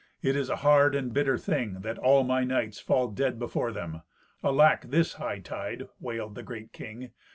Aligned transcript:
It 0.23 0.35
is 0.35 0.49
a 0.49 0.55
hard 0.65 0.95
and 0.95 1.13
bitter 1.13 1.37
thing 1.37 1.81
that 1.81 1.99
all 1.99 2.23
my 2.23 2.43
knights 2.43 2.79
fall 2.79 3.09
dead 3.09 3.37
before 3.37 3.71
them! 3.71 4.01
Alack! 4.43 4.85
this 4.89 5.17
hightide!" 5.17 5.89
wailed 5.99 6.33
the 6.33 6.41
great 6.41 6.73
king. 6.73 7.11